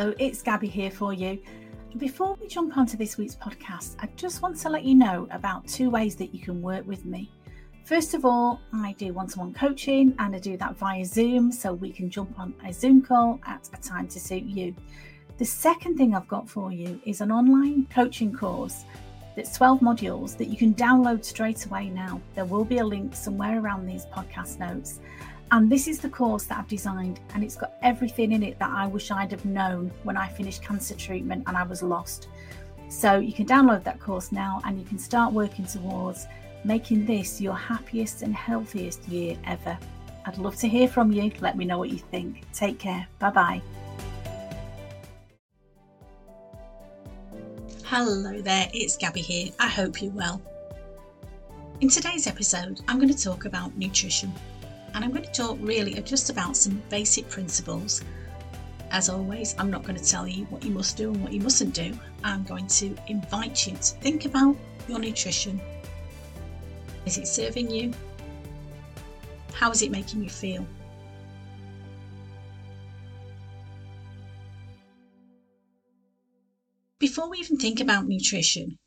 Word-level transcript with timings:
Hello, 0.00 0.14
it's 0.18 0.40
Gabby 0.40 0.66
here 0.66 0.90
for 0.90 1.12
you. 1.12 1.38
Before 1.98 2.34
we 2.40 2.48
jump 2.48 2.78
onto 2.78 2.96
this 2.96 3.18
week's 3.18 3.34
podcast, 3.34 3.96
I 4.00 4.08
just 4.16 4.40
want 4.40 4.56
to 4.60 4.70
let 4.70 4.82
you 4.82 4.94
know 4.94 5.28
about 5.30 5.68
two 5.68 5.90
ways 5.90 6.16
that 6.16 6.32
you 6.32 6.40
can 6.40 6.62
work 6.62 6.86
with 6.86 7.04
me. 7.04 7.30
First 7.84 8.14
of 8.14 8.24
all, 8.24 8.62
I 8.72 8.94
do 8.96 9.12
one 9.12 9.26
to 9.26 9.40
one 9.40 9.52
coaching 9.52 10.14
and 10.18 10.34
I 10.34 10.38
do 10.38 10.56
that 10.56 10.78
via 10.78 11.04
Zoom 11.04 11.52
so 11.52 11.74
we 11.74 11.90
can 11.92 12.08
jump 12.08 12.40
on 12.40 12.54
a 12.64 12.72
Zoom 12.72 13.02
call 13.02 13.40
at 13.46 13.68
a 13.74 13.76
time 13.82 14.08
to 14.08 14.18
suit 14.18 14.44
you. 14.44 14.74
The 15.36 15.44
second 15.44 15.98
thing 15.98 16.14
I've 16.14 16.28
got 16.28 16.48
for 16.48 16.72
you 16.72 16.98
is 17.04 17.20
an 17.20 17.30
online 17.30 17.86
coaching 17.90 18.32
course 18.32 18.86
that's 19.36 19.54
12 19.54 19.80
modules 19.80 20.34
that 20.38 20.48
you 20.48 20.56
can 20.56 20.72
download 20.72 21.26
straight 21.26 21.66
away 21.66 21.90
now. 21.90 22.22
There 22.34 22.46
will 22.46 22.64
be 22.64 22.78
a 22.78 22.86
link 22.86 23.14
somewhere 23.14 23.60
around 23.60 23.84
these 23.84 24.06
podcast 24.06 24.60
notes. 24.60 25.00
And 25.52 25.68
this 25.68 25.88
is 25.88 25.98
the 25.98 26.08
course 26.08 26.44
that 26.44 26.58
I've 26.58 26.68
designed, 26.68 27.18
and 27.34 27.42
it's 27.42 27.56
got 27.56 27.72
everything 27.82 28.30
in 28.30 28.44
it 28.44 28.58
that 28.60 28.70
I 28.70 28.86
wish 28.86 29.10
I'd 29.10 29.32
have 29.32 29.44
known 29.44 29.90
when 30.04 30.16
I 30.16 30.28
finished 30.28 30.62
cancer 30.62 30.94
treatment 30.94 31.42
and 31.48 31.56
I 31.56 31.64
was 31.64 31.82
lost. 31.82 32.28
So 32.88 33.18
you 33.18 33.32
can 33.32 33.46
download 33.46 33.82
that 33.84 33.98
course 33.98 34.30
now 34.30 34.60
and 34.64 34.78
you 34.78 34.84
can 34.84 34.98
start 34.98 35.32
working 35.32 35.64
towards 35.64 36.26
making 36.64 37.04
this 37.04 37.40
your 37.40 37.54
happiest 37.54 38.22
and 38.22 38.34
healthiest 38.34 39.08
year 39.08 39.36
ever. 39.44 39.76
I'd 40.24 40.38
love 40.38 40.54
to 40.56 40.68
hear 40.68 40.86
from 40.86 41.10
you. 41.10 41.32
Let 41.40 41.56
me 41.56 41.64
know 41.64 41.78
what 41.78 41.90
you 41.90 41.98
think. 41.98 42.44
Take 42.52 42.78
care. 42.78 43.06
Bye 43.18 43.30
bye. 43.30 43.62
Hello 47.84 48.40
there, 48.40 48.68
it's 48.72 48.96
Gabby 48.96 49.20
here. 49.20 49.50
I 49.58 49.66
hope 49.66 50.00
you're 50.00 50.12
well. 50.12 50.40
In 51.80 51.88
today's 51.88 52.28
episode, 52.28 52.80
I'm 52.86 52.98
going 52.98 53.12
to 53.12 53.20
talk 53.20 53.46
about 53.46 53.76
nutrition 53.76 54.32
and 54.94 55.04
I'm 55.04 55.10
going 55.10 55.24
to 55.24 55.32
talk 55.32 55.58
really 55.60 55.94
just 56.02 56.30
about 56.30 56.56
some 56.56 56.82
basic 56.88 57.28
principles. 57.28 58.02
As 58.90 59.08
always, 59.08 59.54
I'm 59.58 59.70
not 59.70 59.84
going 59.84 59.96
to 59.96 60.04
tell 60.04 60.26
you 60.26 60.44
what 60.46 60.64
you 60.64 60.72
must 60.72 60.96
do 60.96 61.12
and 61.12 61.22
what 61.22 61.32
you 61.32 61.40
mustn't 61.40 61.74
do. 61.74 61.96
I'm 62.24 62.42
going 62.44 62.66
to 62.66 62.96
invite 63.06 63.66
you 63.66 63.74
to 63.74 63.82
think 63.82 64.24
about 64.24 64.56
your 64.88 64.98
nutrition. 64.98 65.60
Is 67.06 67.16
it 67.16 67.28
serving 67.28 67.70
you? 67.70 67.92
How 69.52 69.70
is 69.70 69.82
it 69.82 69.90
making 69.90 70.22
you 70.22 70.30
feel? 70.30 70.66
Before 76.98 77.30
we 77.30 77.38
even 77.38 77.56
think 77.56 77.80
about 77.80 78.06
nutrition, 78.06 78.78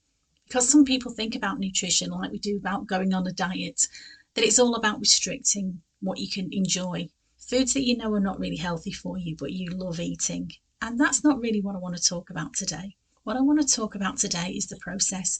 because 0.47 0.69
some 0.69 0.85
people 0.85 1.11
think 1.11 1.35
about 1.35 1.59
nutrition 1.59 2.11
like 2.11 2.31
we 2.31 2.37
do 2.37 2.57
about 2.57 2.85
going 2.85 3.13
on 3.13 3.25
a 3.25 3.31
diet, 3.31 3.87
that 4.35 4.43
it's 4.43 4.59
all 4.59 4.75
about 4.75 4.99
restricting 4.99 5.81
what 6.03 6.19
you 6.19 6.29
can 6.29 6.51
enjoy. 6.51 7.09
Foods 7.37 7.73
that 7.73 7.85
you 7.85 7.97
know 7.97 8.13
are 8.13 8.19
not 8.19 8.39
really 8.39 8.57
healthy 8.57 8.91
for 8.91 9.17
you, 9.17 9.35
but 9.37 9.53
you 9.53 9.69
love 9.69 9.99
eating. 9.99 10.51
And 10.81 10.99
that's 10.99 11.23
not 11.23 11.39
really 11.39 11.61
what 11.61 11.75
I 11.75 11.79
want 11.79 11.95
to 11.95 12.03
talk 12.03 12.29
about 12.29 12.53
today. 12.53 12.95
What 13.23 13.37
I 13.37 13.41
want 13.41 13.61
to 13.61 13.75
talk 13.75 13.95
about 13.95 14.17
today 14.17 14.51
is 14.51 14.67
the 14.67 14.75
process 14.77 15.39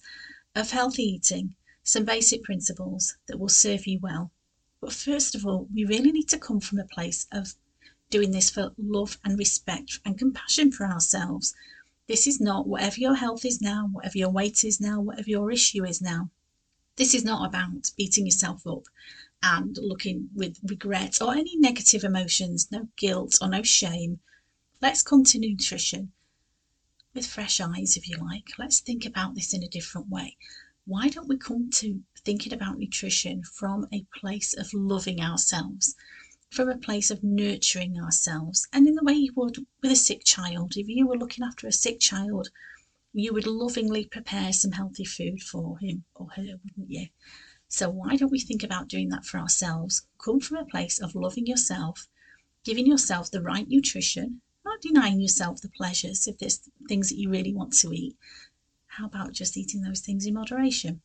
of 0.55 0.71
healthy 0.71 1.03
eating, 1.03 1.55
some 1.83 2.05
basic 2.05 2.43
principles 2.43 3.17
that 3.27 3.39
will 3.39 3.49
serve 3.49 3.85
you 3.85 3.99
well. 3.99 4.31
But 4.79 4.93
first 4.93 5.35
of 5.35 5.45
all, 5.45 5.67
we 5.73 5.83
really 5.83 6.11
need 6.11 6.29
to 6.29 6.37
come 6.37 6.61
from 6.61 6.79
a 6.79 6.85
place 6.85 7.27
of 7.31 7.55
doing 8.09 8.31
this 8.31 8.49
for 8.49 8.73
love 8.77 9.17
and 9.25 9.37
respect 9.37 9.99
and 10.05 10.17
compassion 10.17 10.71
for 10.71 10.85
ourselves. 10.85 11.53
This 12.07 12.25
is 12.25 12.39
not 12.39 12.67
whatever 12.67 12.99
your 12.99 13.15
health 13.15 13.43
is 13.43 13.61
now, 13.61 13.89
whatever 13.91 14.17
your 14.17 14.29
weight 14.29 14.63
is 14.63 14.79
now, 14.79 15.01
whatever 15.01 15.29
your 15.29 15.51
issue 15.51 15.83
is 15.83 16.01
now. 16.01 16.29
This 16.95 17.13
is 17.13 17.25
not 17.25 17.47
about 17.47 17.91
beating 17.97 18.25
yourself 18.25 18.65
up 18.67 18.83
and 19.43 19.77
looking 19.77 20.29
with 20.33 20.57
regret 20.63 21.21
or 21.21 21.35
any 21.35 21.57
negative 21.57 22.05
emotions, 22.05 22.71
no 22.71 22.87
guilt 22.95 23.37
or 23.41 23.49
no 23.49 23.61
shame. 23.61 24.21
Let's 24.81 25.03
come 25.03 25.25
to 25.25 25.37
nutrition 25.37 26.13
with 27.13 27.27
fresh 27.27 27.59
eyes, 27.59 27.97
if 27.97 28.07
you 28.07 28.17
like. 28.17 28.57
Let's 28.57 28.79
think 28.79 29.05
about 29.05 29.35
this 29.35 29.53
in 29.53 29.61
a 29.61 29.67
different 29.67 30.09
way. 30.09 30.37
Why 30.85 31.09
don't 31.09 31.27
we 31.27 31.37
come 31.37 31.69
to 31.71 32.01
thinking 32.23 32.53
about 32.53 32.77
nutrition 32.77 33.43
from 33.43 33.87
a 33.91 34.05
place 34.15 34.53
of 34.53 34.73
loving 34.73 35.19
ourselves, 35.19 35.95
from 36.49 36.69
a 36.69 36.77
place 36.77 37.11
of 37.11 37.23
nurturing 37.23 37.99
ourselves, 37.99 38.67
and 38.71 38.87
in 38.87 38.95
the 38.95 39.03
way 39.03 39.13
you 39.13 39.33
would 39.35 39.65
with 39.81 39.91
a 39.91 39.95
sick 39.95 40.23
child? 40.23 40.77
If 40.77 40.87
you 40.87 41.05
were 41.05 41.17
looking 41.17 41.43
after 41.43 41.67
a 41.67 41.71
sick 41.73 41.99
child, 41.99 42.49
you 43.11 43.33
would 43.33 43.45
lovingly 43.45 44.05
prepare 44.05 44.53
some 44.53 44.71
healthy 44.71 45.05
food 45.05 45.43
for 45.43 45.77
him 45.79 46.05
or 46.15 46.29
her, 46.31 46.59
wouldn't 46.63 46.89
you? 46.89 47.07
So, 47.75 47.89
why 47.89 48.17
don't 48.17 48.31
we 48.31 48.39
think 48.39 48.61
about 48.61 48.87
doing 48.87 49.09
that 49.09 49.25
for 49.25 49.39
ourselves? 49.39 50.05
Come 50.23 50.39
from 50.39 50.57
a 50.57 50.65
place 50.65 51.01
of 51.01 51.15
loving 51.15 51.47
yourself, 51.47 52.07
giving 52.63 52.85
yourself 52.85 53.31
the 53.31 53.41
right 53.41 53.67
nutrition, 53.67 54.41
not 54.63 54.79
denying 54.79 55.19
yourself 55.19 55.59
the 55.59 55.69
pleasures 55.69 56.27
if 56.27 56.37
there's 56.37 56.69
things 56.87 57.09
that 57.09 57.17
you 57.17 57.31
really 57.31 57.51
want 57.51 57.73
to 57.79 57.91
eat. 57.91 58.15
How 58.85 59.07
about 59.07 59.33
just 59.33 59.57
eating 59.57 59.81
those 59.81 60.01
things 60.01 60.27
in 60.27 60.35
moderation? 60.35 61.01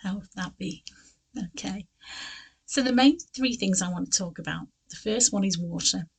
How 0.00 0.16
would 0.18 0.28
that 0.34 0.58
be? 0.58 0.84
Okay. 1.56 1.86
So, 2.66 2.82
the 2.82 2.92
main 2.92 3.18
three 3.18 3.56
things 3.56 3.80
I 3.80 3.88
want 3.88 4.12
to 4.12 4.18
talk 4.18 4.38
about 4.38 4.66
the 4.90 4.96
first 4.96 5.32
one 5.32 5.44
is 5.44 5.56
water. 5.56 6.10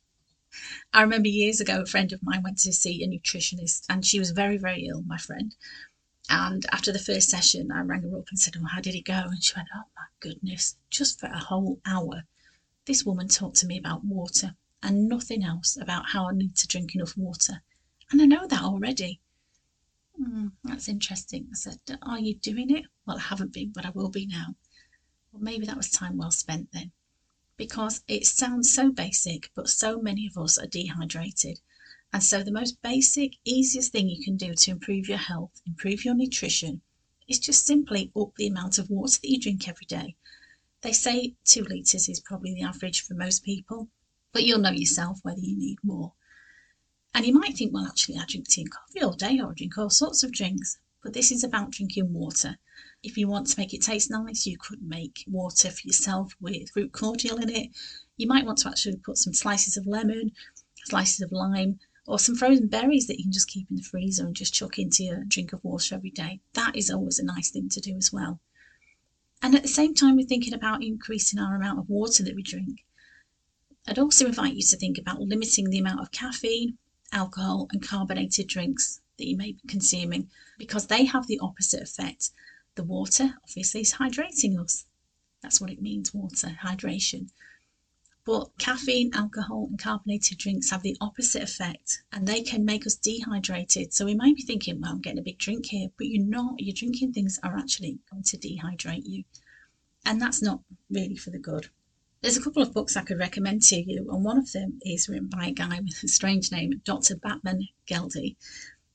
I 0.91 1.03
remember 1.03 1.29
years 1.29 1.61
ago, 1.61 1.83
a 1.83 1.85
friend 1.85 2.11
of 2.11 2.23
mine 2.23 2.41
went 2.41 2.57
to 2.59 2.73
see 2.73 3.03
a 3.03 3.07
nutritionist, 3.07 3.85
and 3.89 4.03
she 4.03 4.17
was 4.17 4.31
very, 4.31 4.57
very 4.57 4.87
ill, 4.87 5.03
my 5.03 5.19
friend. 5.19 5.55
And 6.29 6.65
after 6.71 6.93
the 6.93 6.99
first 6.99 7.29
session, 7.29 7.71
I 7.71 7.81
rang 7.81 8.03
her 8.03 8.17
up 8.17 8.29
and 8.29 8.39
said, 8.39 8.55
Well, 8.55 8.67
how 8.67 8.79
did 8.79 8.95
it 8.95 9.03
go? 9.05 9.13
And 9.13 9.43
she 9.43 9.53
went, 9.55 9.67
Oh 9.75 9.83
my 9.95 10.05
goodness, 10.21 10.77
just 10.89 11.19
for 11.19 11.27
a 11.27 11.37
whole 11.37 11.81
hour, 11.85 12.23
this 12.85 13.03
woman 13.03 13.27
talked 13.27 13.57
to 13.57 13.67
me 13.67 13.77
about 13.77 14.05
water 14.05 14.55
and 14.81 15.09
nothing 15.09 15.43
else 15.43 15.77
about 15.77 16.11
how 16.11 16.29
I 16.29 16.33
need 16.33 16.55
to 16.55 16.67
drink 16.67 16.95
enough 16.95 17.17
water. 17.17 17.61
And 18.09 18.21
I 18.21 18.25
know 18.25 18.47
that 18.47 18.63
already. 18.63 19.19
Mm, 20.19 20.53
that's 20.63 20.87
interesting. 20.87 21.47
I 21.51 21.55
said, 21.55 21.79
Are 22.01 22.19
you 22.19 22.35
doing 22.35 22.69
it? 22.69 22.85
Well, 23.05 23.17
I 23.17 23.21
haven't 23.21 23.51
been, 23.51 23.71
but 23.71 23.85
I 23.85 23.89
will 23.89 24.09
be 24.09 24.25
now. 24.25 24.55
Well, 25.31 25.41
maybe 25.41 25.65
that 25.65 25.77
was 25.77 25.89
time 25.89 26.17
well 26.17 26.31
spent 26.31 26.71
then. 26.71 26.91
Because 27.57 28.01
it 28.07 28.25
sounds 28.25 28.73
so 28.73 28.91
basic, 28.91 29.51
but 29.55 29.69
so 29.69 30.01
many 30.01 30.27
of 30.27 30.37
us 30.37 30.57
are 30.57 30.67
dehydrated. 30.67 31.59
And 32.13 32.23
so, 32.23 32.43
the 32.43 32.51
most 32.51 32.79
basic, 32.83 33.37
easiest 33.43 33.91
thing 33.91 34.07
you 34.07 34.23
can 34.23 34.37
do 34.37 34.53
to 34.53 34.71
improve 34.71 35.09
your 35.09 35.17
health, 35.17 35.63
improve 35.65 36.05
your 36.05 36.13
nutrition, 36.13 36.81
is 37.27 37.39
just 37.39 37.65
simply 37.65 38.11
up 38.15 38.35
the 38.35 38.45
amount 38.45 38.77
of 38.77 38.91
water 38.91 39.19
that 39.19 39.29
you 39.29 39.39
drink 39.39 39.67
every 39.67 39.87
day. 39.87 40.15
They 40.81 40.93
say 40.93 41.35
two 41.43 41.63
litres 41.63 42.07
is 42.07 42.19
probably 42.19 42.53
the 42.53 42.61
average 42.61 43.01
for 43.01 43.15
most 43.15 43.43
people, 43.43 43.89
but 44.31 44.43
you'll 44.43 44.59
know 44.59 44.69
yourself 44.69 45.21
whether 45.23 45.39
you 45.39 45.57
need 45.57 45.79
more. 45.81 46.13
And 47.15 47.25
you 47.25 47.33
might 47.33 47.57
think, 47.57 47.73
well, 47.73 47.87
actually, 47.87 48.19
I 48.19 48.25
drink 48.27 48.47
tea 48.47 48.61
and 48.61 48.71
coffee 48.71 49.01
all 49.01 49.13
day, 49.13 49.39
or 49.39 49.49
I 49.49 49.53
drink 49.55 49.75
all 49.79 49.89
sorts 49.89 50.21
of 50.21 50.31
drinks. 50.31 50.77
But 51.01 51.13
this 51.13 51.31
is 51.31 51.43
about 51.43 51.71
drinking 51.71 52.13
water. 52.13 52.59
If 53.01 53.17
you 53.17 53.27
want 53.27 53.47
to 53.47 53.59
make 53.59 53.73
it 53.73 53.81
taste 53.81 54.11
nice, 54.11 54.45
you 54.45 54.59
could 54.59 54.83
make 54.83 55.23
water 55.27 55.71
for 55.71 55.87
yourself 55.87 56.33
with 56.39 56.69
fruit 56.69 56.91
cordial 56.91 57.37
in 57.37 57.49
it. 57.49 57.71
You 58.17 58.27
might 58.27 58.45
want 58.45 58.59
to 58.59 58.69
actually 58.69 58.97
put 58.97 59.17
some 59.17 59.33
slices 59.33 59.77
of 59.77 59.87
lemon, 59.87 60.31
slices 60.85 61.21
of 61.21 61.31
lime, 61.31 61.79
or 62.05 62.19
some 62.19 62.35
frozen 62.35 62.67
berries 62.67 63.07
that 63.07 63.17
you 63.17 63.25
can 63.25 63.31
just 63.31 63.47
keep 63.47 63.69
in 63.69 63.77
the 63.77 63.83
freezer 63.83 64.25
and 64.25 64.35
just 64.35 64.53
chuck 64.53 64.77
into 64.77 65.03
your 65.03 65.23
drink 65.27 65.53
of 65.53 65.63
water 65.63 65.95
every 65.95 66.09
day. 66.09 66.41
That 66.53 66.75
is 66.75 66.89
always 66.89 67.19
a 67.19 67.25
nice 67.25 67.49
thing 67.49 67.69
to 67.69 67.79
do 67.79 67.95
as 67.95 68.11
well. 68.11 68.39
And 69.41 69.55
at 69.55 69.61
the 69.61 69.69
same 69.69 69.93
time, 69.93 70.15
we're 70.15 70.25
thinking 70.25 70.53
about 70.53 70.83
increasing 70.83 71.39
our 71.39 71.55
amount 71.55 71.79
of 71.79 71.89
water 71.89 72.23
that 72.23 72.35
we 72.35 72.43
drink. 72.43 72.85
I'd 73.87 73.99
also 73.99 74.25
invite 74.25 74.53
you 74.53 74.63
to 74.63 74.77
think 74.77 74.97
about 74.97 75.19
limiting 75.19 75.69
the 75.69 75.79
amount 75.79 75.99
of 75.99 76.11
caffeine, 76.11 76.77
alcohol, 77.11 77.67
and 77.71 77.85
carbonated 77.85 78.47
drinks 78.47 79.01
that 79.17 79.27
you 79.27 79.37
may 79.37 79.51
be 79.51 79.61
consuming 79.67 80.29
because 80.57 80.87
they 80.87 81.05
have 81.05 81.27
the 81.27 81.39
opposite 81.39 81.81
effect. 81.81 82.31
The 82.75 82.83
water, 82.83 83.35
obviously, 83.43 83.81
is 83.81 83.95
hydrating 83.95 84.59
us. 84.59 84.85
That's 85.41 85.59
what 85.59 85.69
it 85.69 85.81
means 85.81 86.13
water, 86.13 86.57
hydration. 86.63 87.29
But 88.25 88.57
caffeine, 88.57 89.13
alcohol, 89.13 89.67
and 89.69 89.77
carbonated 89.77 90.37
drinks 90.37 90.69
have 90.69 90.81
the 90.81 90.95
opposite 91.01 91.43
effect 91.43 92.03
and 92.13 92.25
they 92.25 92.41
can 92.41 92.63
make 92.63 92.87
us 92.87 92.95
dehydrated. 92.95 93.93
So 93.93 94.05
we 94.05 94.15
might 94.15 94.37
be 94.37 94.43
thinking, 94.43 94.79
well, 94.79 94.91
I'm 94.91 95.01
getting 95.01 95.19
a 95.19 95.23
big 95.23 95.39
drink 95.39 95.65
here, 95.65 95.89
but 95.97 96.07
you're 96.07 96.25
not. 96.25 96.55
You're 96.57 96.73
drinking 96.73 97.11
things 97.11 97.37
that 97.37 97.49
are 97.49 97.57
actually 97.57 97.99
going 98.09 98.23
to 98.23 98.37
dehydrate 98.37 99.05
you. 99.05 99.25
And 100.05 100.21
that's 100.21 100.41
not 100.41 100.61
really 100.89 101.17
for 101.17 101.31
the 101.31 101.37
good. 101.37 101.69
There's 102.21 102.37
a 102.37 102.41
couple 102.41 102.63
of 102.63 102.73
books 102.73 102.95
I 102.95 103.03
could 103.03 103.19
recommend 103.19 103.63
to 103.63 103.75
you, 103.75 104.09
and 104.09 104.23
one 104.23 104.37
of 104.37 104.53
them 104.53 104.79
is 104.83 105.09
written 105.09 105.27
by 105.27 105.47
a 105.47 105.51
guy 105.51 105.81
with 105.81 106.01
a 106.01 106.07
strange 106.07 106.49
name, 106.49 106.81
Dr. 106.85 107.17
Batman 107.17 107.67
Geldy. 107.85 108.37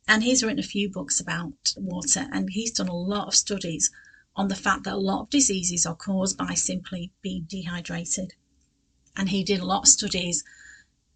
And 0.07 0.23
he's 0.23 0.43
written 0.43 0.59
a 0.59 0.63
few 0.63 0.91
books 0.91 1.21
about 1.21 1.75
water, 1.77 2.31
and 2.33 2.49
he's 2.49 2.73
done 2.73 2.89
a 2.89 2.97
lot 2.97 3.29
of 3.29 3.35
studies 3.35 3.91
on 4.35 4.49
the 4.49 4.57
fact 4.57 4.85
that 4.85 4.95
a 4.95 4.97
lot 4.97 5.25
of 5.25 5.31
diseases 5.31 5.85
are 5.85 5.95
caused 5.95 6.39
by 6.39 6.55
simply 6.55 7.13
being 7.21 7.45
dehydrated 7.47 8.33
and 9.19 9.29
he 9.29 9.45
did 9.45 9.61
a 9.61 9.67
lot 9.67 9.83
of 9.83 9.89
studies, 9.89 10.45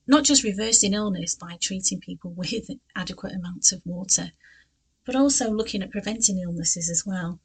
not 0.06 0.24
just 0.24 0.42
reversing 0.42 0.92
illness 0.92 1.34
by 1.34 1.56
treating 1.56 2.00
people 2.00 2.32
with 2.36 2.68
adequate 2.94 3.34
amounts 3.34 3.72
of 3.72 3.80
water, 3.86 4.32
but 5.06 5.16
also 5.16 5.50
looking 5.50 5.82
at 5.82 5.90
preventing 5.90 6.38
illnesses 6.38 6.90
as 6.90 7.06
well. 7.06 7.38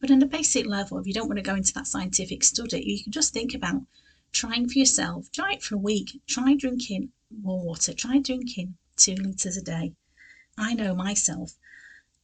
But 0.00 0.10
on 0.10 0.22
a 0.22 0.26
basic 0.26 0.66
level, 0.66 0.98
if 0.98 1.06
you 1.06 1.12
don't 1.12 1.26
want 1.26 1.38
to 1.38 1.42
go 1.42 1.56
into 1.56 1.72
that 1.74 1.86
scientific 1.86 2.44
study, 2.44 2.82
you 2.86 3.02
can 3.02 3.12
just 3.12 3.32
think 3.32 3.54
about 3.54 3.82
trying 4.32 4.68
for 4.68 4.78
yourself, 4.78 5.30
try 5.32 5.54
it 5.54 5.62
for 5.62 5.74
a 5.74 5.78
week, 5.78 6.20
try 6.26 6.54
drinking 6.54 7.10
more 7.42 7.60
water, 7.60 7.92
try 7.92 8.18
drinking 8.18 8.76
two 8.96 9.14
litres 9.14 9.56
a 9.56 9.62
day. 9.62 9.92
I 10.56 10.74
know 10.74 10.94
myself, 10.94 11.56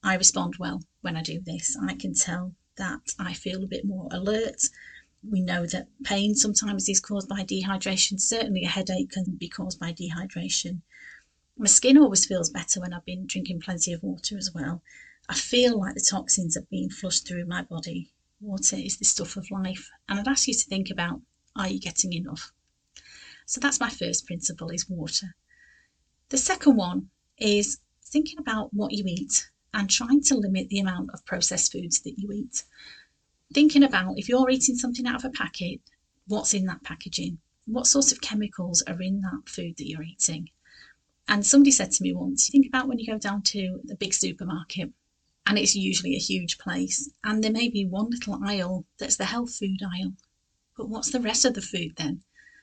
I 0.02 0.14
respond 0.16 0.56
well 0.58 0.82
when 1.00 1.16
I 1.16 1.22
do 1.22 1.40
this. 1.40 1.76
I 1.80 1.94
can 1.94 2.14
tell 2.14 2.54
that 2.76 3.14
I 3.18 3.32
feel 3.34 3.62
a 3.62 3.68
bit 3.68 3.84
more 3.84 4.08
alert. 4.10 4.62
We 5.28 5.40
know 5.40 5.66
that 5.66 5.88
pain 6.02 6.34
sometimes 6.34 6.88
is 6.88 7.00
caused 7.00 7.28
by 7.28 7.44
dehydration. 7.44 8.20
Certainly, 8.20 8.64
a 8.64 8.68
headache 8.68 9.10
can 9.10 9.36
be 9.36 9.48
caused 9.48 9.78
by 9.78 9.92
dehydration. 9.92 10.82
My 11.56 11.66
skin 11.66 11.96
always 11.96 12.26
feels 12.26 12.50
better 12.50 12.80
when 12.80 12.92
I've 12.92 13.04
been 13.04 13.26
drinking 13.26 13.60
plenty 13.60 13.92
of 13.92 14.02
water 14.02 14.36
as 14.36 14.52
well. 14.52 14.82
I 15.28 15.34
feel 15.34 15.78
like 15.78 15.94
the 15.94 16.00
toxins 16.00 16.56
are 16.56 16.66
being 16.70 16.90
flushed 16.90 17.26
through 17.28 17.46
my 17.46 17.62
body. 17.62 18.10
Water 18.40 18.76
is 18.76 18.98
the 18.98 19.04
stuff 19.04 19.36
of 19.36 19.50
life. 19.50 19.88
And 20.08 20.18
I'd 20.18 20.28
ask 20.28 20.48
you 20.48 20.54
to 20.54 20.64
think 20.66 20.90
about 20.90 21.22
are 21.54 21.68
you 21.68 21.78
getting 21.78 22.12
enough? 22.12 22.52
So 23.46 23.60
that's 23.60 23.80
my 23.80 23.90
first 23.90 24.26
principle 24.26 24.70
is 24.70 24.88
water. 24.88 25.36
The 26.30 26.38
second 26.38 26.76
one 26.76 27.10
is 27.38 27.78
thinking 28.04 28.38
about 28.38 28.72
what 28.72 28.92
you 28.92 29.04
eat 29.06 29.50
and 29.74 29.88
trying 29.88 30.22
to 30.22 30.36
limit 30.36 30.68
the 30.68 30.80
amount 30.80 31.10
of 31.12 31.24
processed 31.24 31.72
foods 31.72 32.00
that 32.00 32.18
you 32.18 32.32
eat. 32.32 32.64
Thinking 33.52 33.82
about 33.82 34.18
if 34.18 34.28
you're 34.28 34.50
eating 34.50 34.76
something 34.76 35.06
out 35.06 35.16
of 35.16 35.24
a 35.24 35.30
packet, 35.30 35.80
what's 36.26 36.54
in 36.54 36.66
that 36.66 36.82
packaging? 36.82 37.38
What 37.66 37.86
sorts 37.86 38.12
of 38.12 38.20
chemicals 38.20 38.82
are 38.82 39.00
in 39.00 39.20
that 39.20 39.48
food 39.48 39.76
that 39.76 39.88
you're 39.88 40.02
eating? 40.02 40.50
And 41.28 41.46
somebody 41.46 41.70
said 41.70 41.92
to 41.92 42.02
me 42.02 42.12
once, 42.12 42.48
think 42.48 42.66
about 42.66 42.88
when 42.88 42.98
you 42.98 43.06
go 43.06 43.18
down 43.18 43.42
to 43.42 43.80
the 43.84 43.94
big 43.94 44.14
supermarket, 44.14 44.92
and 45.46 45.58
it's 45.58 45.74
usually 45.76 46.14
a 46.14 46.20
huge 46.20 46.58
place, 46.58 47.10
and 47.22 47.42
there 47.42 47.52
may 47.52 47.68
be 47.68 47.84
one 47.84 48.10
little 48.10 48.40
aisle 48.44 48.86
that's 48.98 49.16
the 49.16 49.26
health 49.26 49.54
food 49.54 49.80
aisle. 49.82 50.14
But 50.76 50.88
what's 50.88 51.10
the 51.10 51.20
rest 51.20 51.44
of 51.44 51.54
the 51.54 51.62
food 51.62 51.92
then? 51.96 52.22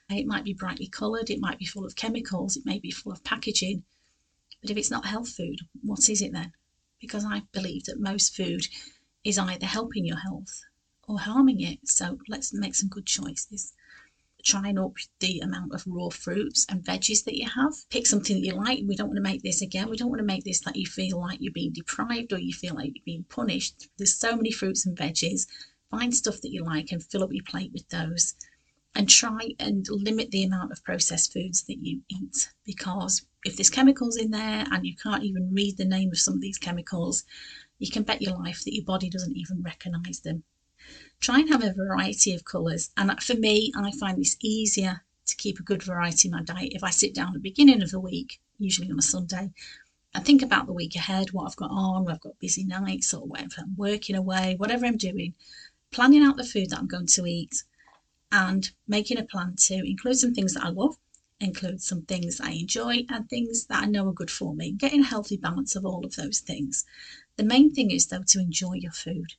It 0.09 0.25
might 0.25 0.43
be 0.43 0.53
brightly 0.53 0.87
coloured, 0.87 1.29
it 1.29 1.39
might 1.39 1.59
be 1.59 1.65
full 1.65 1.85
of 1.85 1.95
chemicals, 1.95 2.57
it 2.57 2.65
may 2.65 2.79
be 2.79 2.91
full 2.91 3.11
of 3.11 3.23
packaging. 3.23 3.83
But 4.61 4.71
if 4.71 4.77
it's 4.77 4.91
not 4.91 5.05
health 5.05 5.29
food, 5.29 5.59
what 5.81 6.09
is 6.09 6.21
it 6.21 6.33
then? 6.33 6.53
because 6.99 7.25
I 7.25 7.43
believe 7.53 7.85
that 7.85 7.99
most 7.99 8.35
food 8.35 8.67
is 9.23 9.37
either 9.37 9.65
helping 9.65 10.05
your 10.05 10.17
health 10.17 10.61
or 11.09 11.19
harming 11.19 11.59
it. 11.59 11.79
So 11.85 12.19
let's 12.29 12.53
make 12.53 12.75
some 12.75 12.87
good 12.87 13.07
choices. 13.07 13.73
Try 14.43 14.69
and 14.69 14.79
up 14.79 14.93
the 15.19 15.39
amount 15.39 15.73
of 15.73 15.83
raw 15.87 16.09
fruits 16.09 16.65
and 16.69 16.83
veggies 16.83 17.25
that 17.25 17.35
you 17.35 17.49
have. 17.49 17.73
Pick 17.89 18.05
something 18.05 18.37
that 18.37 18.45
you 18.45 18.53
like. 18.53 18.79
We 18.87 18.95
don't 18.95 19.07
want 19.07 19.17
to 19.17 19.23
make 19.23 19.41
this 19.41 19.61
again. 19.61 19.89
We 19.89 19.97
don't 19.97 20.09
want 20.09 20.19
to 20.19 20.25
make 20.25 20.43
this 20.45 20.61
that 20.61 20.77
you 20.77 20.85
feel 20.85 21.19
like 21.19 21.39
you're 21.41 21.51
being 21.51 21.73
deprived 21.73 22.31
or 22.31 22.39
you 22.39 22.53
feel 22.53 22.75
like 22.75 22.91
you're 22.95 23.03
being 23.03 23.25
punished. 23.27 23.89
There's 23.97 24.15
so 24.15 24.35
many 24.35 24.51
fruits 24.51 24.85
and 24.85 24.97
veggies. 24.97 25.47
Find 25.91 26.15
stuff 26.15 26.39
that 26.41 26.53
you 26.53 26.63
like 26.63 26.91
and 26.91 27.03
fill 27.03 27.23
up 27.23 27.33
your 27.33 27.43
plate 27.43 27.71
with 27.73 27.89
those. 27.89 28.35
And 28.95 29.09
try 29.09 29.55
and 29.59 29.85
limit 29.89 30.31
the 30.31 30.43
amount 30.43 30.71
of 30.71 30.83
processed 30.83 31.33
foods 31.33 31.63
that 31.63 31.77
you 31.81 32.01
eat 32.09 32.49
because 32.65 33.25
if 33.45 33.55
there's 33.55 33.69
chemicals 33.69 34.17
in 34.17 34.31
there 34.31 34.65
and 34.71 34.85
you 34.85 34.95
can't 34.95 35.23
even 35.23 35.53
read 35.53 35.77
the 35.77 35.85
name 35.85 36.09
of 36.11 36.19
some 36.19 36.33
of 36.35 36.41
these 36.41 36.57
chemicals, 36.57 37.23
you 37.77 37.89
can 37.89 38.03
bet 38.03 38.21
your 38.21 38.35
life 38.37 38.63
that 38.63 38.73
your 38.73 38.85
body 38.85 39.09
doesn't 39.09 39.37
even 39.37 39.61
recognize 39.63 40.21
them. 40.21 40.43
Try 41.19 41.39
and 41.39 41.49
have 41.49 41.63
a 41.63 41.73
variety 41.73 42.33
of 42.33 42.45
colours. 42.45 42.91
And 42.97 43.21
for 43.21 43.35
me, 43.35 43.71
I 43.75 43.91
find 43.91 44.17
this 44.17 44.37
easier 44.41 45.03
to 45.25 45.35
keep 45.35 45.59
a 45.59 45.63
good 45.63 45.83
variety 45.83 46.27
in 46.27 46.33
my 46.33 46.43
diet 46.43 46.73
if 46.73 46.83
I 46.83 46.89
sit 46.89 47.13
down 47.13 47.27
at 47.29 47.33
the 47.33 47.39
beginning 47.39 47.81
of 47.81 47.91
the 47.91 47.99
week, 47.99 48.39
usually 48.57 48.89
on 48.89 48.99
a 48.99 49.03
Sunday, 49.03 49.51
and 50.13 50.25
think 50.25 50.41
about 50.41 50.65
the 50.65 50.73
week 50.73 50.95
ahead, 50.95 51.31
what 51.31 51.45
I've 51.45 51.55
got 51.55 51.71
on, 51.71 52.09
I've 52.09 52.21
got 52.21 52.39
busy 52.39 52.63
nights 52.63 53.13
or 53.13 53.25
whatever 53.25 53.55
I'm 53.59 53.75
working 53.75 54.15
away, 54.15 54.55
whatever 54.57 54.85
I'm 54.85 54.97
doing, 54.97 55.35
planning 55.91 56.23
out 56.23 56.37
the 56.37 56.43
food 56.43 56.71
that 56.71 56.79
I'm 56.79 56.87
going 56.87 57.07
to 57.07 57.25
eat 57.25 57.63
and 58.31 58.71
making 58.87 59.19
a 59.19 59.23
plan 59.23 59.55
to 59.57 59.75
include 59.75 60.17
some 60.17 60.33
things 60.33 60.53
that 60.53 60.63
I 60.63 60.69
love 60.69 60.97
include 61.39 61.81
some 61.81 62.01
things 62.01 62.41
I 62.41 62.51
enjoy 62.51 63.05
and 63.09 63.29
things 63.29 63.65
that 63.67 63.83
I 63.83 63.85
know 63.85 64.07
are 64.09 64.13
good 64.13 64.31
for 64.31 64.53
me. 64.53 64.71
Getting 64.71 65.01
a 65.01 65.05
healthy 65.05 65.37
balance 65.37 65.75
of 65.75 65.85
all 65.85 66.05
of 66.05 66.15
those 66.15 66.39
things. 66.39 66.85
The 67.37 67.43
main 67.43 67.73
thing 67.73 67.91
is, 67.91 68.07
though, 68.07 68.23
to 68.27 68.39
enjoy 68.39 68.73
your 68.73 68.91
food. 68.91 69.35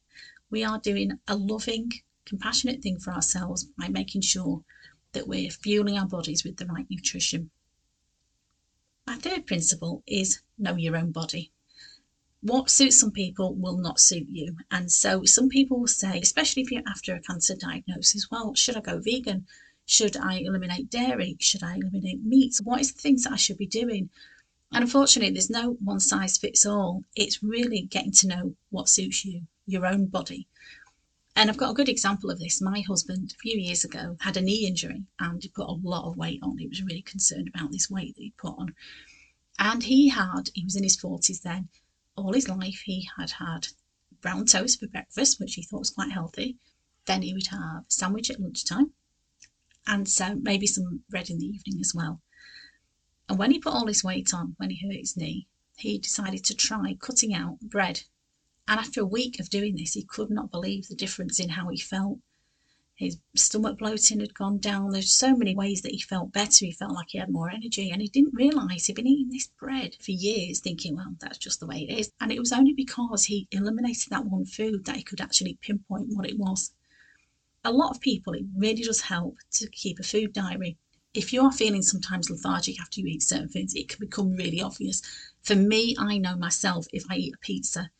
We 0.50 0.64
are 0.64 0.81
doing 0.81 1.19
a 1.29 1.37
loving, 1.37 1.93
compassionate 2.25 2.82
thing 2.82 2.99
for 2.99 3.12
ourselves 3.12 3.64
by 3.79 3.88
making 3.88 4.23
sure 4.23 4.64
that 5.12 5.29
we're 5.29 5.50
fueling 5.50 5.97
our 5.97 6.06
bodies 6.06 6.44
with 6.44 6.56
the 6.56 6.67
right 6.67 6.87
nutrition. 6.91 7.50
My 9.06 9.17
third 9.17 9.47
principle 9.47 10.02
is 10.06 10.43
know 10.58 10.76
your 10.76 10.97
own 10.97 11.12
body. 11.12 11.52
What 12.43 12.70
suits 12.70 12.99
some 12.99 13.11
people 13.11 13.55
will 13.55 13.76
not 13.76 14.00
suit 14.00 14.29
you. 14.29 14.56
And 14.70 14.91
so 14.91 15.25
some 15.25 15.49
people 15.49 15.79
will 15.81 15.87
say, 15.87 16.19
especially 16.19 16.62
if 16.62 16.70
you're 16.70 16.82
after 16.87 17.14
a 17.14 17.20
cancer 17.20 17.55
diagnosis, 17.55 18.31
well, 18.31 18.55
should 18.55 18.76
I 18.76 18.81
go 18.81 18.99
vegan? 18.99 19.46
Should 19.85 20.17
I 20.17 20.38
eliminate 20.38 20.91
dairy? 20.91 21.37
Should 21.38 21.62
I 21.62 21.75
eliminate 21.75 22.25
meat? 22.25 22.58
What 22.62 22.81
is 22.81 22.93
the 22.93 23.00
things 23.00 23.25
that 23.25 23.32
I 23.32 23.37
should 23.37 23.58
be 23.58 23.67
doing? 23.67 24.11
And 24.73 24.85
unfortunately, 24.85 25.32
there's 25.32 25.50
no 25.50 25.73
one 25.85 26.00
size 26.00 26.38
fits 26.38 26.64
all. 26.64 27.05
It's 27.17 27.43
really 27.43 27.82
getting 27.82 28.12
to 28.12 28.29
know 28.29 28.56
what 28.70 28.88
suits 28.88 29.25
you, 29.25 29.43
your 29.70 29.87
own 29.87 30.06
body. 30.06 30.49
And 31.37 31.49
I've 31.49 31.56
got 31.56 31.70
a 31.70 31.75
good 31.75 31.88
example 31.88 32.31
of 32.31 32.38
this. 32.38 32.61
My 32.61 32.81
husband, 32.81 33.32
a 33.32 33.38
few 33.38 33.58
years 33.58 33.84
ago, 33.84 34.17
had 34.20 34.37
a 34.37 34.40
knee 34.40 34.67
injury 34.67 35.05
and 35.19 35.43
he 35.43 35.49
put 35.49 35.69
a 35.69 35.72
lot 35.72 36.06
of 36.06 36.17
weight 36.17 36.40
on. 36.43 36.58
He 36.58 36.67
was 36.67 36.82
really 36.82 37.02
concerned 37.02 37.49
about 37.49 37.72
this 37.72 37.88
weight 37.88 38.17
that 38.17 38.22
he 38.22 38.34
put 38.37 38.58
on. 38.58 38.75
And 39.58 39.82
he 39.82 40.08
had, 40.08 40.50
he 40.55 40.64
was 40.64 40.76
in 40.76 40.82
his 40.82 40.96
40s 40.96 41.43
then, 41.43 41.69
all 42.17 42.32
his 42.32 42.49
life 42.49 42.82
he 42.84 43.08
had 43.19 43.31
had 43.32 43.69
brown 44.20 44.46
toast 44.46 44.81
for 44.81 44.87
breakfast, 44.88 45.40
which 45.40 45.55
he 45.55 45.62
thought 45.62 45.81
was 45.81 45.90
quite 45.90 46.12
healthy. 46.12 46.56
Then 47.06 47.22
he 47.22 47.32
would 47.32 47.46
have 47.49 47.61
a 47.61 47.84
sandwich 47.88 48.31
at 48.31 48.40
lunchtime 48.40 48.93
and 49.87 50.08
so 50.08 50.37
maybe 50.37 50.67
some 50.67 51.02
bread 51.08 51.31
in 51.31 51.38
the 51.38 51.46
evening 51.46 51.81
as 51.81 51.94
well. 51.94 52.20
And 53.28 53.38
when 53.38 53.50
he 53.50 53.58
put 53.58 53.72
all 53.72 53.87
his 53.87 54.05
weight 54.05 54.32
on, 54.34 54.55
when 54.58 54.70
he 54.70 54.87
hurt 54.87 54.96
his 54.96 55.17
knee, 55.17 55.46
he 55.76 55.99
decided 55.99 56.44
to 56.44 56.55
try 56.55 56.96
cutting 57.00 57.34
out 57.34 57.61
bread. 57.61 58.02
And 58.70 58.81
after 58.81 59.02
a 59.02 59.06
week 59.06 59.38
of 59.38 59.50
doing 59.50 59.76
this, 59.76 59.93
he 59.93 60.05
could 60.05 60.31
not 60.31 60.50
believe 60.50 60.88
the 60.88 60.94
difference 60.94 61.38
in 61.38 61.50
how 61.50 61.69
he 61.69 61.76
felt. 61.76 62.20
His 62.94 63.19
stomach 63.34 63.78
bloating 63.78 64.20
had 64.20 64.32
gone 64.32 64.58
down. 64.58 64.93
There's 64.93 65.12
so 65.12 65.37
many 65.37 65.55
ways 65.55 65.82
that 65.82 65.93
he 65.93 66.00
felt 66.00 66.32
better. 66.32 66.64
He 66.64 66.72
felt 66.72 66.93
like 66.93 67.08
he 67.11 67.19
had 67.19 67.31
more 67.31 67.50
energy, 67.50 67.90
and 67.90 68.00
he 68.00 68.08
didn't 68.08 68.34
realise 68.34 68.87
he'd 68.87 68.96
been 68.96 69.06
eating 69.06 69.31
this 69.31 69.49
bread 69.58 69.96
for 70.00 70.12
years, 70.12 70.61
thinking, 70.61 70.96
well, 70.96 71.17
that's 71.19 71.37
just 71.37 71.61
the 71.61 71.67
way 71.67 71.81
it 71.81 71.99
is. 71.99 72.12
And 72.20 72.32
it 72.32 72.38
was 72.38 72.52
only 72.52 72.72
because 72.72 73.25
he 73.25 73.49
eliminated 73.50 74.11
that 74.11 74.26
one 74.26 74.46
food 74.46 74.87
that 74.87 74.96
he 74.96 75.02
could 75.02 75.20
actually 75.20 75.58
pinpoint 75.61 76.14
what 76.14 76.26
it 76.26 76.38
was 76.38 76.72
a 77.64 77.72
lot 77.72 77.90
of 77.90 78.00
people, 78.00 78.32
it 78.32 78.44
really 78.56 78.82
does 78.82 79.02
help 79.02 79.37
to 79.52 79.69
keep 79.69 79.99
a 79.99 80.02
food 80.02 80.32
diary. 80.32 80.78
If 81.12 81.32
you 81.32 81.43
are 81.43 81.52
feeling 81.52 81.82
sometimes 81.82 82.31
lethargic 82.31 82.81
after 82.81 83.00
you 83.00 83.06
eat 83.06 83.22
certain 83.22 83.49
foods, 83.49 83.75
it 83.75 83.88
can 83.88 83.99
become 84.00 84.32
really 84.32 84.62
obvious. 84.62 85.02
For 85.43 85.56
me, 85.56 85.94
I 85.99 86.19
know 86.19 86.37
myself 86.37 86.87
if 86.93 87.05
I 87.11 87.17
eat 87.17 87.34
a 87.34 87.39
pizza, 87.39 87.91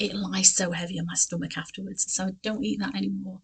it 0.00 0.14
lies 0.14 0.54
so 0.54 0.72
heavy 0.72 0.98
on 0.98 1.06
my 1.06 1.14
stomach 1.14 1.56
afterwards. 1.58 2.12
So 2.12 2.24
I 2.24 2.30
don't 2.42 2.64
eat 2.64 2.80
that 2.80 2.96
anymore. 2.96 3.42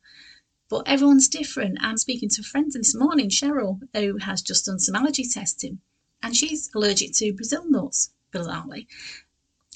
But 0.69 0.89
everyone's 0.89 1.29
different. 1.29 1.79
I'm 1.81 1.99
speaking 1.99 2.29
to 2.31 2.41
a 2.41 2.45
friend 2.45 2.73
this 2.73 2.95
morning, 2.95 3.29
Cheryl, 3.29 3.81
who 3.95 4.17
has 4.17 4.43
just 4.43 4.65
done 4.65 4.81
some 4.81 4.97
allergy 4.97 5.25
testing, 5.29 5.79
and 6.23 6.35
she's 6.35 6.71
allergic 6.75 7.13
to 7.17 7.35
Brazil 7.35 7.71
nuts, 7.71 8.11
bizarrely. 8.33 8.87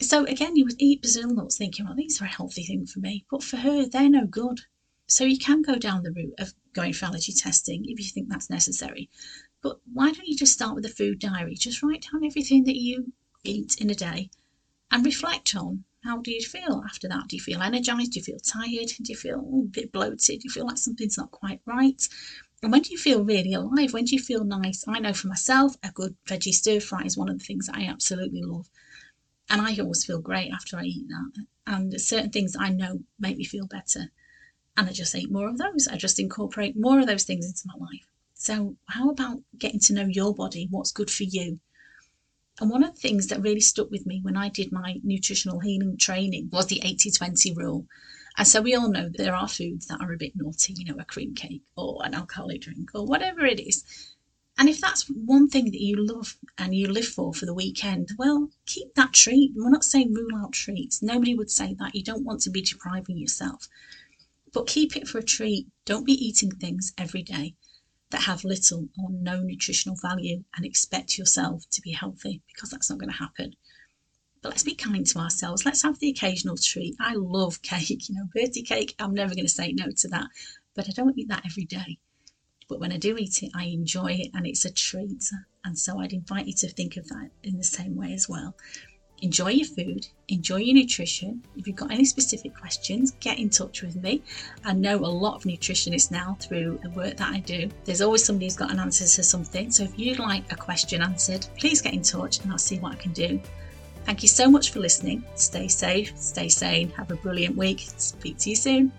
So 0.00 0.24
again, 0.24 0.56
you 0.56 0.64
would 0.64 0.80
eat 0.80 1.02
Brazil 1.02 1.32
nuts 1.32 1.58
thinking, 1.58 1.84
well, 1.84 1.94
these 1.94 2.20
are 2.20 2.24
a 2.24 2.28
healthy 2.28 2.64
thing 2.64 2.86
for 2.86 2.98
me. 2.98 3.24
But 3.30 3.44
for 3.44 3.58
her, 3.58 3.86
they're 3.86 4.08
no 4.08 4.26
good. 4.26 4.62
So 5.06 5.24
you 5.24 5.38
can 5.38 5.62
go 5.62 5.76
down 5.76 6.02
the 6.02 6.12
route 6.12 6.34
of 6.38 6.54
going 6.72 6.94
for 6.94 7.04
allergy 7.04 7.32
testing 7.32 7.84
if 7.84 8.00
you 8.00 8.06
think 8.06 8.28
that's 8.28 8.48
necessary. 8.48 9.10
But 9.62 9.80
why 9.92 10.12
don't 10.12 10.26
you 10.26 10.36
just 10.36 10.54
start 10.54 10.74
with 10.74 10.86
a 10.86 10.88
food 10.88 11.18
diary? 11.18 11.54
Just 11.54 11.82
write 11.82 12.06
down 12.10 12.24
everything 12.24 12.64
that 12.64 12.80
you 12.80 13.12
eat 13.44 13.76
in 13.80 13.90
a 13.90 13.94
day 13.94 14.30
and 14.90 15.04
reflect 15.04 15.54
on 15.54 15.84
how 16.02 16.18
do 16.18 16.30
you 16.30 16.42
feel 16.42 16.82
after 16.84 17.08
that? 17.08 17.28
Do 17.28 17.36
you 17.36 17.42
feel 17.42 17.62
energized? 17.62 18.12
Do 18.12 18.20
you 18.20 18.24
feel 18.24 18.38
tired? 18.38 18.88
Do 18.88 19.12
you 19.12 19.16
feel 19.16 19.38
a 19.38 19.68
bit 19.68 19.92
bloated? 19.92 20.40
Do 20.40 20.44
you 20.44 20.50
feel 20.50 20.66
like 20.66 20.78
something's 20.78 21.18
not 21.18 21.30
quite 21.30 21.60
right? 21.66 22.02
And 22.62 22.72
when 22.72 22.82
do 22.82 22.90
you 22.90 22.98
feel 22.98 23.24
really 23.24 23.54
alive? 23.54 23.92
When 23.92 24.04
do 24.04 24.14
you 24.14 24.22
feel 24.22 24.44
nice? 24.44 24.84
I 24.86 24.98
know 24.98 25.12
for 25.12 25.28
myself, 25.28 25.76
a 25.82 25.90
good 25.90 26.16
veggie 26.26 26.52
stir 26.52 26.80
fry 26.80 27.02
is 27.02 27.16
one 27.16 27.28
of 27.28 27.38
the 27.38 27.44
things 27.44 27.66
that 27.66 27.76
I 27.76 27.86
absolutely 27.86 28.42
love. 28.42 28.68
And 29.48 29.60
I 29.60 29.76
always 29.78 30.04
feel 30.04 30.20
great 30.20 30.52
after 30.52 30.76
I 30.76 30.84
eat 30.84 31.08
that. 31.08 31.46
And 31.66 32.00
certain 32.00 32.30
things 32.30 32.56
I 32.58 32.70
know 32.70 33.00
make 33.18 33.36
me 33.36 33.44
feel 33.44 33.66
better 33.66 34.10
and 34.76 34.88
I 34.88 34.92
just 34.92 35.14
eat 35.14 35.30
more 35.30 35.48
of 35.48 35.58
those. 35.58 35.88
I 35.88 35.96
just 35.96 36.18
incorporate 36.18 36.74
more 36.76 37.00
of 37.00 37.06
those 37.06 37.24
things 37.24 37.46
into 37.46 37.62
my 37.66 37.74
life. 37.84 38.06
So, 38.34 38.76
how 38.86 39.10
about 39.10 39.42
getting 39.58 39.80
to 39.80 39.92
know 39.92 40.06
your 40.06 40.34
body, 40.34 40.68
what's 40.70 40.92
good 40.92 41.10
for 41.10 41.24
you? 41.24 41.60
And 42.60 42.68
one 42.70 42.84
of 42.84 42.94
the 42.94 43.00
things 43.00 43.28
that 43.28 43.40
really 43.40 43.60
stuck 43.60 43.90
with 43.90 44.04
me 44.04 44.20
when 44.22 44.36
I 44.36 44.50
did 44.50 44.70
my 44.70 45.00
nutritional 45.02 45.60
healing 45.60 45.96
training 45.96 46.50
was 46.52 46.66
the 46.66 46.82
80 46.84 47.10
20 47.10 47.54
rule. 47.54 47.86
And 48.36 48.46
so 48.46 48.60
we 48.60 48.74
all 48.74 48.90
know 48.90 49.08
there 49.08 49.34
are 49.34 49.48
foods 49.48 49.86
that 49.86 50.00
are 50.00 50.12
a 50.12 50.18
bit 50.18 50.36
naughty, 50.36 50.74
you 50.74 50.84
know, 50.84 51.00
a 51.00 51.04
cream 51.04 51.34
cake 51.34 51.62
or 51.76 52.04
an 52.04 52.14
alcoholic 52.14 52.60
drink 52.60 52.90
or 52.94 53.06
whatever 53.06 53.44
it 53.46 53.60
is. 53.60 53.84
And 54.58 54.68
if 54.68 54.78
that's 54.78 55.08
one 55.08 55.48
thing 55.48 55.64
that 55.66 55.80
you 55.80 55.96
love 55.96 56.36
and 56.58 56.74
you 56.74 56.86
live 56.86 57.08
for 57.08 57.32
for 57.32 57.46
the 57.46 57.54
weekend, 57.54 58.10
well, 58.18 58.50
keep 58.66 58.94
that 58.94 59.14
treat. 59.14 59.52
We're 59.56 59.70
not 59.70 59.84
saying 59.84 60.12
rule 60.12 60.36
out 60.36 60.52
treats. 60.52 61.02
Nobody 61.02 61.34
would 61.34 61.50
say 61.50 61.74
that. 61.78 61.94
You 61.94 62.04
don't 62.04 62.24
want 62.24 62.42
to 62.42 62.50
be 62.50 62.60
depriving 62.60 63.16
yourself. 63.16 63.68
But 64.52 64.66
keep 64.66 64.96
it 64.96 65.08
for 65.08 65.18
a 65.18 65.22
treat. 65.22 65.68
Don't 65.86 66.04
be 66.04 66.12
eating 66.12 66.50
things 66.50 66.92
every 66.98 67.22
day. 67.22 67.54
That 68.10 68.22
have 68.22 68.44
little 68.44 68.88
or 69.00 69.10
no 69.10 69.40
nutritional 69.40 69.96
value 70.02 70.42
and 70.56 70.64
expect 70.66 71.16
yourself 71.16 71.64
to 71.70 71.80
be 71.80 71.92
healthy 71.92 72.42
because 72.52 72.70
that's 72.70 72.90
not 72.90 72.98
going 72.98 73.10
to 73.10 73.16
happen. 73.16 73.54
But 74.42 74.50
let's 74.50 74.62
be 74.62 74.74
kind 74.74 75.06
to 75.06 75.18
ourselves. 75.18 75.64
Let's 75.64 75.82
have 75.82 75.98
the 75.98 76.10
occasional 76.10 76.56
treat. 76.56 76.96
I 77.00 77.14
love 77.14 77.62
cake, 77.62 78.08
you 78.08 78.14
know, 78.14 78.28
birthday 78.34 78.62
cake. 78.62 78.94
I'm 78.98 79.14
never 79.14 79.34
going 79.34 79.46
to 79.46 79.52
say 79.52 79.72
no 79.72 79.90
to 79.90 80.08
that, 80.08 80.28
but 80.74 80.88
I 80.88 80.92
don't 80.92 81.18
eat 81.18 81.28
that 81.28 81.44
every 81.44 81.64
day. 81.64 81.98
But 82.68 82.80
when 82.80 82.92
I 82.92 82.98
do 82.98 83.16
eat 83.16 83.42
it, 83.42 83.50
I 83.54 83.64
enjoy 83.64 84.12
it 84.12 84.30
and 84.32 84.46
it's 84.46 84.64
a 84.64 84.72
treat. 84.72 85.28
And 85.64 85.78
so 85.78 85.98
I'd 85.98 86.12
invite 86.12 86.46
you 86.46 86.54
to 86.54 86.68
think 86.68 86.96
of 86.96 87.08
that 87.08 87.30
in 87.42 87.58
the 87.58 87.64
same 87.64 87.96
way 87.96 88.12
as 88.12 88.28
well. 88.28 88.56
Enjoy 89.22 89.48
your 89.48 89.66
food, 89.66 90.06
enjoy 90.28 90.56
your 90.56 90.74
nutrition. 90.74 91.42
If 91.56 91.66
you've 91.66 91.76
got 91.76 91.90
any 91.90 92.04
specific 92.04 92.56
questions, 92.56 93.12
get 93.20 93.38
in 93.38 93.50
touch 93.50 93.82
with 93.82 93.96
me. 93.96 94.22
I 94.64 94.72
know 94.72 94.96
a 94.96 95.06
lot 95.06 95.34
of 95.36 95.42
nutritionists 95.42 96.10
now 96.10 96.36
through 96.40 96.80
the 96.82 96.90
work 96.90 97.18
that 97.18 97.28
I 97.28 97.40
do. 97.40 97.68
There's 97.84 98.00
always 98.00 98.24
somebody 98.24 98.46
who's 98.46 98.56
got 98.56 98.70
an 98.70 98.78
answer 98.78 99.04
to 99.04 99.22
something. 99.22 99.70
So 99.70 99.84
if 99.84 99.98
you'd 99.98 100.18
like 100.18 100.50
a 100.50 100.56
question 100.56 101.02
answered, 101.02 101.46
please 101.58 101.82
get 101.82 101.92
in 101.92 102.02
touch 102.02 102.40
and 102.40 102.50
I'll 102.50 102.58
see 102.58 102.78
what 102.78 102.92
I 102.92 102.96
can 102.96 103.12
do. 103.12 103.40
Thank 104.04 104.22
you 104.22 104.28
so 104.28 104.50
much 104.50 104.72
for 104.72 104.80
listening. 104.80 105.22
Stay 105.34 105.68
safe, 105.68 106.18
stay 106.18 106.48
sane, 106.48 106.90
have 106.90 107.10
a 107.10 107.16
brilliant 107.16 107.56
week. 107.56 107.86
Speak 107.98 108.38
to 108.38 108.50
you 108.50 108.56
soon. 108.56 108.92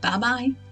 Bye 0.00 0.18
bye. 0.18 0.71